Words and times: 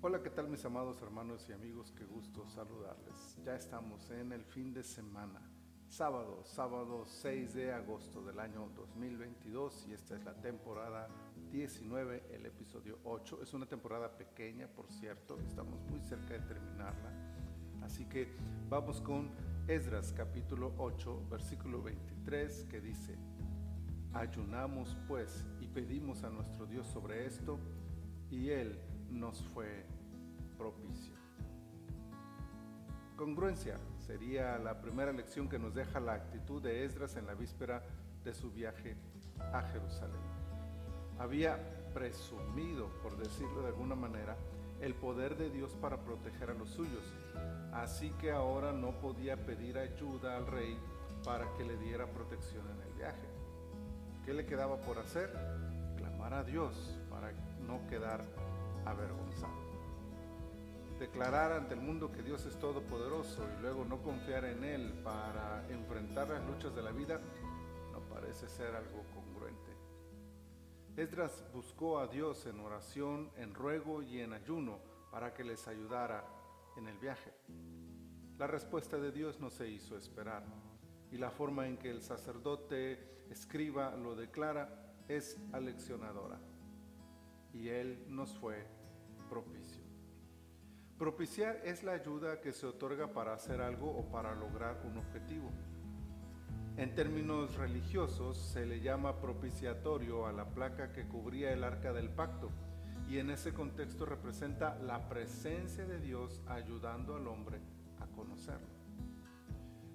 Hola, 0.00 0.22
¿qué 0.22 0.30
tal 0.30 0.46
mis 0.46 0.64
amados 0.64 1.02
hermanos 1.02 1.44
y 1.48 1.52
amigos? 1.52 1.90
Qué 1.90 2.04
gusto 2.04 2.48
saludarles. 2.48 3.36
Ya 3.44 3.56
estamos 3.56 4.08
en 4.12 4.30
el 4.30 4.44
fin 4.44 4.72
de 4.72 4.84
semana, 4.84 5.42
sábado, 5.88 6.44
sábado 6.44 7.04
6 7.04 7.54
de 7.54 7.72
agosto 7.72 8.22
del 8.22 8.38
año 8.38 8.70
2022 8.76 9.88
y 9.88 9.94
esta 9.94 10.14
es 10.14 10.24
la 10.24 10.34
temporada 10.34 11.08
19, 11.50 12.26
el 12.30 12.46
episodio 12.46 13.00
8. 13.02 13.40
Es 13.42 13.52
una 13.54 13.66
temporada 13.66 14.16
pequeña, 14.16 14.68
por 14.68 14.88
cierto, 14.88 15.40
estamos 15.40 15.82
muy 15.90 16.00
cerca 16.00 16.34
de 16.34 16.46
terminarla. 16.46 17.12
Así 17.82 18.04
que 18.04 18.28
vamos 18.68 19.00
con 19.00 19.32
Esdras 19.66 20.14
capítulo 20.16 20.74
8, 20.78 21.24
versículo 21.28 21.82
23, 21.82 22.66
que 22.70 22.80
dice, 22.80 23.18
Ayunamos 24.12 24.96
pues 25.08 25.44
y 25.60 25.66
pedimos 25.66 26.22
a 26.22 26.30
nuestro 26.30 26.66
Dios 26.66 26.86
sobre 26.86 27.26
esto, 27.26 27.58
y 28.30 28.50
Él 28.50 28.78
nos 29.10 29.42
fue 29.42 29.84
propicio. 30.56 31.14
Congruencia 33.16 33.78
sería 33.98 34.58
la 34.58 34.80
primera 34.80 35.12
lección 35.12 35.48
que 35.48 35.58
nos 35.58 35.74
deja 35.74 35.98
la 35.98 36.14
actitud 36.14 36.62
de 36.62 36.84
Esdras 36.84 37.16
en 37.16 37.26
la 37.26 37.34
víspera 37.34 37.82
de 38.24 38.32
su 38.32 38.52
viaje 38.52 38.96
a 39.52 39.62
Jerusalén. 39.62 40.20
Había 41.18 41.58
presumido, 41.92 42.88
por 43.02 43.16
decirlo 43.16 43.62
de 43.62 43.68
alguna 43.68 43.96
manera, 43.96 44.36
el 44.80 44.94
poder 44.94 45.36
de 45.36 45.50
Dios 45.50 45.74
para 45.80 46.04
proteger 46.04 46.50
a 46.50 46.54
los 46.54 46.70
suyos, 46.70 47.02
así 47.72 48.10
que 48.20 48.30
ahora 48.30 48.72
no 48.72 48.92
podía 49.00 49.36
pedir 49.36 49.78
ayuda 49.78 50.36
al 50.36 50.46
rey 50.46 50.78
para 51.24 51.52
que 51.54 51.64
le 51.64 51.76
diera 51.76 52.06
protección 52.06 52.64
en 52.70 52.80
el 52.82 52.92
viaje. 52.94 53.28
¿Qué 54.24 54.32
le 54.32 54.46
quedaba 54.46 54.80
por 54.80 54.98
hacer? 54.98 55.32
Clamar 55.96 56.34
a 56.34 56.44
Dios 56.44 57.00
para 57.18 57.32
no 57.66 57.84
quedar 57.88 58.24
avergonzado. 58.84 59.52
Declarar 61.00 61.52
ante 61.52 61.74
el 61.74 61.80
mundo 61.80 62.12
que 62.12 62.22
Dios 62.22 62.46
es 62.46 62.56
todopoderoso 62.58 63.44
y 63.58 63.62
luego 63.62 63.84
no 63.84 64.00
confiar 64.02 64.44
en 64.44 64.62
Él 64.62 65.00
para 65.02 65.66
enfrentar 65.68 66.28
las 66.28 66.44
luchas 66.46 66.74
de 66.76 66.82
la 66.82 66.92
vida 66.92 67.20
no 67.92 68.00
parece 68.08 68.48
ser 68.48 68.74
algo 68.76 69.02
congruente. 69.14 69.72
Esdras 70.96 71.44
buscó 71.52 71.98
a 71.98 72.06
Dios 72.06 72.46
en 72.46 72.60
oración, 72.60 73.30
en 73.36 73.52
ruego 73.52 74.02
y 74.02 74.20
en 74.20 74.32
ayuno 74.32 74.78
para 75.10 75.34
que 75.34 75.42
les 75.42 75.66
ayudara 75.66 76.24
en 76.76 76.86
el 76.86 76.98
viaje. 76.98 77.32
La 78.38 78.46
respuesta 78.46 78.96
de 78.96 79.10
Dios 79.10 79.40
no 79.40 79.50
se 79.50 79.68
hizo 79.68 79.96
esperar 79.96 80.44
y 81.10 81.16
la 81.16 81.30
forma 81.30 81.66
en 81.66 81.78
que 81.78 81.90
el 81.90 82.00
sacerdote 82.00 83.24
escriba 83.28 83.96
lo 83.96 84.14
declara 84.14 84.94
es 85.08 85.36
aleccionadora. 85.52 86.38
Y 87.58 87.68
Él 87.68 88.04
nos 88.08 88.32
fue 88.38 88.64
propicio. 89.28 89.82
Propiciar 90.96 91.60
es 91.64 91.82
la 91.82 91.92
ayuda 91.92 92.40
que 92.40 92.52
se 92.52 92.66
otorga 92.66 93.12
para 93.12 93.34
hacer 93.34 93.60
algo 93.60 93.90
o 93.90 94.10
para 94.10 94.34
lograr 94.34 94.80
un 94.84 94.98
objetivo. 94.98 95.50
En 96.76 96.94
términos 96.94 97.56
religiosos 97.56 98.38
se 98.38 98.64
le 98.64 98.80
llama 98.80 99.20
propiciatorio 99.20 100.26
a 100.26 100.32
la 100.32 100.48
placa 100.48 100.92
que 100.92 101.08
cubría 101.08 101.52
el 101.52 101.64
arca 101.64 101.92
del 101.92 102.08
pacto 102.08 102.50
y 103.08 103.18
en 103.18 103.30
ese 103.30 103.52
contexto 103.52 104.06
representa 104.06 104.76
la 104.76 105.08
presencia 105.08 105.84
de 105.84 105.98
Dios 105.98 106.40
ayudando 106.46 107.16
al 107.16 107.26
hombre 107.26 107.58
a 107.98 108.06
conocerlo. 108.06 108.68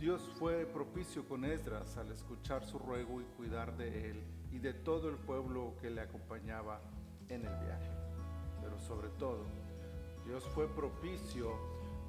Dios 0.00 0.28
fue 0.38 0.66
propicio 0.66 1.28
con 1.28 1.44
Esdras 1.44 1.96
al 1.96 2.10
escuchar 2.10 2.64
su 2.64 2.78
ruego 2.78 3.20
y 3.20 3.24
cuidar 3.36 3.76
de 3.76 4.10
él 4.10 4.22
y 4.50 4.58
de 4.58 4.74
todo 4.74 5.08
el 5.08 5.16
pueblo 5.16 5.76
que 5.80 5.90
le 5.90 6.00
acompañaba 6.00 6.80
en 7.28 7.46
el 7.46 7.56
viaje. 7.64 7.90
Pero 8.60 8.78
sobre 8.80 9.08
todo, 9.10 9.44
Dios 10.26 10.44
fue 10.54 10.68
propicio 10.68 11.52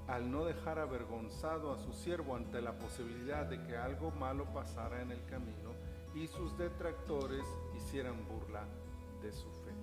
al 0.08 0.31
no 0.31 0.45
dejar 0.45 0.80
avergonzado 0.80 1.73
a 1.73 1.77
su 1.77 1.91
siervo 1.94 2.35
ante 2.35 2.61
la 2.61 2.77
posibilidad 2.77 3.45
de 3.45 3.61
que 3.63 3.75
algo 3.75 4.11
malo 4.11 4.45
pasara 4.53 5.02
en 5.02 5.11
el 5.11 5.23
camino 5.25 5.71
y 6.14 6.27
sus 6.27 6.58
detractores 6.58 7.43
hicieran 7.75 8.25
burla 8.27 8.65
de 9.21 9.31
su 9.31 9.49
fe. 9.49 9.73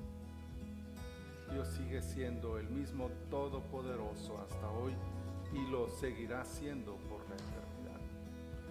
Dios 1.52 1.68
sigue 1.68 2.00
siendo 2.00 2.58
el 2.58 2.70
mismo 2.70 3.10
todopoderoso 3.30 4.38
hasta 4.38 4.70
hoy 4.70 4.94
y 5.52 5.70
lo 5.70 5.88
seguirá 5.88 6.44
siendo 6.44 6.96
por 6.96 7.20
la 7.28 7.34
eternidad. 7.34 8.00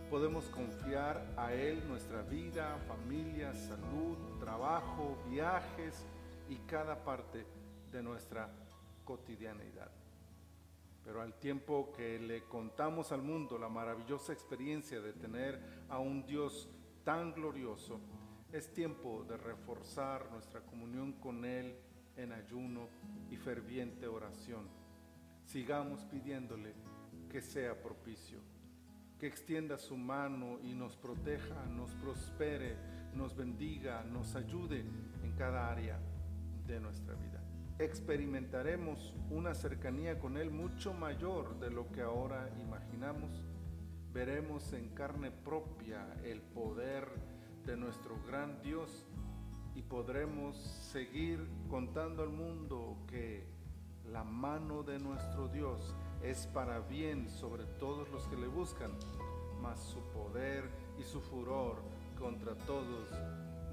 Podemos 0.09 0.45
confiar 0.45 1.33
a 1.38 1.53
Él 1.53 1.88
nuestra 1.88 2.23
vida, 2.23 2.77
familia, 2.88 3.53
salud, 3.53 4.17
trabajo, 4.39 5.17
viajes 5.29 6.05
y 6.51 6.57
cada 6.67 7.01
parte 7.01 7.45
de 7.94 8.03
nuestra 8.03 8.50
cotidianidad. 9.06 9.89
Pero 11.01 11.22
al 11.22 11.39
tiempo 11.39 11.94
que 11.94 12.19
le 12.19 12.44
contamos 12.44 13.13
al 13.13 13.22
mundo 13.22 13.57
la 13.57 13.69
maravillosa 13.69 14.34
experiencia 14.34 15.00
de 15.00 15.13
tener 15.13 15.85
a 15.88 16.00
un 16.00 16.25
Dios 16.25 16.69
tan 17.06 17.34
glorioso, 17.34 18.01
es 18.51 18.73
tiempo 18.73 19.23
de 19.23 19.38
reforzar 19.38 20.29
nuestra 20.29 20.59
comunión 20.59 21.13
con 21.13 21.45
Él 21.45 21.73
en 22.17 22.34
ayuno 22.34 22.89
y 23.29 23.38
ferviente 23.38 24.06
oración. 24.06 24.68
Sigamos 25.45 26.03
pidiéndole 26.03 26.73
que 27.29 27.41
sea 27.41 27.81
propicio, 27.81 28.39
que 29.18 29.28
extienda 29.28 29.78
su 29.78 29.95
mano 29.95 30.59
y 30.62 30.73
nos 30.73 30.97
proteja, 30.97 31.66
nos 31.68 31.95
prospere, 31.95 32.75
nos 33.16 33.38
bendiga, 33.38 34.03
nos 34.03 34.35
ayude 34.35 34.81
en 35.23 35.31
cada 35.38 35.72
área 35.72 35.97
de 36.67 36.79
nuestra 36.79 37.16
vida 37.16 37.41
experimentaremos 37.83 39.16
una 39.31 39.55
cercanía 39.55 40.19
con 40.19 40.38
Él 40.38 40.51
mucho 40.51 40.94
mayor 40.94 41.59
de 41.59 41.72
lo 41.72 41.91
que 41.91 42.01
ahora 42.01 42.49
imaginamos. 42.59 43.41
Veremos 44.13 44.71
en 44.73 44.89
carne 44.89 45.31
propia 45.31 46.05
el 46.23 46.41
poder 46.41 47.07
de 47.66 47.75
nuestro 47.77 48.21
gran 48.27 48.61
Dios 48.61 49.05
y 49.73 49.81
podremos 49.81 50.57
seguir 50.57 51.47
contando 51.69 52.21
al 52.21 52.29
mundo 52.29 52.97
que 53.07 53.47
la 54.11 54.23
mano 54.23 54.83
de 54.83 55.00
nuestro 55.00 55.47
Dios 55.47 55.95
es 56.21 56.45
para 56.47 56.81
bien 56.81 57.29
sobre 57.29 57.66
todos 57.79 58.09
los 58.11 58.27
que 58.27 58.35
le 58.35 58.47
buscan, 58.47 58.91
mas 59.59 59.79
su 59.79 60.01
poder 60.11 60.69
y 61.00 61.03
su 61.03 61.19
furor 61.21 61.81
contra 62.19 62.55
todos 62.55 63.09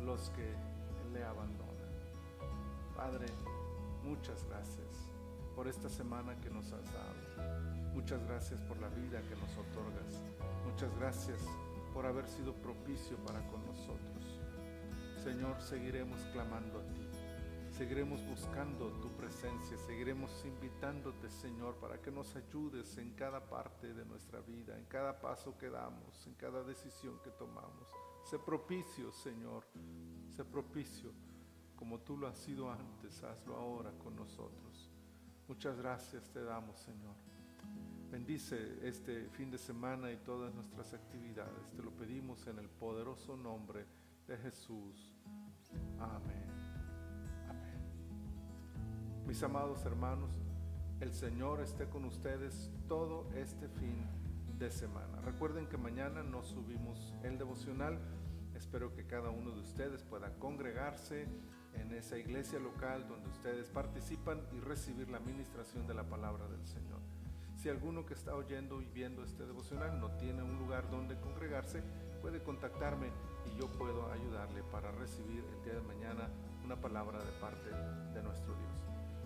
los 0.03 0.31
que 0.31 0.54
le 1.12 1.25
abandonan. 1.25 1.68
Padre, 2.98 3.26
Muchas 4.03 4.44
gracias 4.48 5.09
por 5.54 5.69
esta 5.69 5.88
semana 5.88 6.34
que 6.41 6.50
nos 6.50 6.72
has 6.72 6.84
dado. 6.92 7.94
Muchas 7.94 8.20
gracias 8.26 8.60
por 8.62 8.76
la 8.81 8.88
vida 8.88 9.22
que 9.22 9.36
nos 9.36 9.53
otorgas. 9.56 10.20
Muchas 10.64 10.92
gracias 10.98 11.38
por 11.94 12.06
haber 12.06 12.26
sido 12.26 12.54
propicio 12.54 13.16
para 13.19 13.41
con 13.50 13.64
nosotros. 13.66 14.41
Señor, 15.22 15.60
seguiremos 15.60 16.19
clamando 16.32 16.81
a 16.81 16.82
ti. 16.92 17.06
Seguiremos 17.70 18.20
buscando 18.26 18.88
tu 19.00 19.12
presencia, 19.12 19.78
seguiremos 19.86 20.44
invitándote, 20.44 21.30
Señor, 21.30 21.76
para 21.76 22.03
que 22.03 22.10
nos 22.10 22.34
ayudes 22.34 22.98
en 22.98 23.12
cada 23.12 23.48
parte 23.48 23.94
de 23.94 24.04
nuestra 24.06 24.41
vida, 24.41 24.76
en 24.76 24.86
cada 24.86 25.20
paso 25.20 25.56
que 25.56 25.70
damos, 25.70 26.26
en 26.26 26.34
cada 26.34 26.65
decisión 26.65 27.20
que 27.22 27.30
tomamos. 27.30 27.88
Sé 28.25 28.41
propicio, 28.41 29.12
Señor, 29.12 29.62
sé 30.34 30.44
propicio 30.44 31.12
como 31.78 32.00
tú 32.00 32.16
lo 32.16 32.27
has 32.27 32.37
sido 32.37 32.71
antes, 32.71 33.22
hazlo 33.22 33.56
ahora 33.56 33.93
con 34.03 34.16
nosotros. 34.16 34.91
Muchas 35.47 35.78
gracias 35.78 36.28
te 36.31 36.43
damos, 36.43 36.78
Señor. 36.81 37.15
Bendice 38.11 38.81
este 38.83 39.28
fin 39.31 39.50
de 39.50 39.59
semana 39.59 40.11
y 40.11 40.16
todas 40.16 40.53
nuestras 40.55 40.93
actividades. 40.93 41.71
Te 41.77 41.83
lo 41.83 41.91
pedimos 41.93 42.47
en 42.47 42.59
el 42.59 42.69
poderoso 42.69 43.37
nombre 43.37 43.87
de 44.27 44.37
Jesús. 44.39 45.15
Amén. 46.00 46.49
Amén. 47.49 47.78
Mis 49.27 49.43
amados 49.43 49.84
hermanos, 49.84 50.31
el 51.01 51.13
Señor 51.13 51.60
esté 51.60 51.89
con 51.89 52.04
ustedes 52.07 52.72
todo 52.89 53.30
este 53.34 53.69
fin 53.69 54.04
de 54.59 54.71
semana. 54.71 55.21
Recuerden 55.21 55.69
que 55.69 55.77
mañana 55.77 56.22
nos 56.22 56.48
subimos 56.48 57.15
el 57.22 57.39
devocional. 57.39 58.01
Espero 58.59 58.93
que 58.93 59.07
cada 59.07 59.31
uno 59.31 59.53
de 59.53 59.60
ustedes 59.60 60.03
pueda 60.03 60.34
congregarse 60.41 61.28
en 61.75 61.93
esa 61.93 62.19
iglesia 62.19 62.59
local 62.59 63.07
donde 63.09 63.28
ustedes 63.28 63.69
participan 63.69 64.43
y 64.53 64.59
recibir 64.59 65.09
la 65.09 65.19
administración 65.19 65.87
de 65.87 65.95
la 65.95 66.03
palabra 66.03 66.49
del 66.49 66.66
Señor. 66.66 66.99
Si 67.55 67.69
alguno 67.69 68.05
que 68.05 68.15
está 68.15 68.34
oyendo 68.34 68.83
y 68.83 68.87
viendo 68.87 69.22
este 69.22 69.47
devocional 69.47 70.01
no 70.01 70.10
tiene 70.16 70.43
un 70.43 70.59
lugar 70.59 70.91
donde 70.91 71.21
congregarse, 71.21 71.84
puede 72.21 72.43
contactarme 72.43 73.13
y 73.47 73.57
yo 73.60 73.71
puedo 73.71 74.10
ayudarle 74.10 74.65
para 74.65 74.91
recibir 74.91 75.45
el 75.45 75.65
día 75.65 75.75
de 75.75 75.83
mañana 75.83 76.28
una 76.65 76.81
palabra 76.81 77.22
de 77.25 77.33
parte 77.41 77.71
de 78.13 78.22
nuestro 78.25 78.57
Dios. 78.57 78.84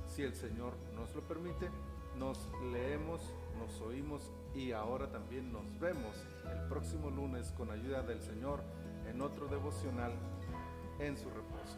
Si 0.08 0.22
el 0.22 0.34
Señor 0.34 0.74
nos 0.94 1.14
lo 1.14 1.26
permite, 1.26 1.70
nos 2.18 2.50
leemos, 2.70 3.32
nos 3.58 3.80
oímos 3.80 4.30
y 4.54 4.72
ahora 4.72 5.10
también 5.10 5.50
nos 5.50 5.78
vemos 5.80 6.16
el 6.50 6.68
próximo 6.68 7.10
lunes 7.10 7.50
con 7.52 7.70
ayuda 7.70 8.02
del 8.02 8.20
Señor 8.20 8.62
en 9.12 9.20
otro 9.20 9.46
devocional 9.46 10.12
en 10.98 11.16
su 11.16 11.28
reposo. 11.28 11.76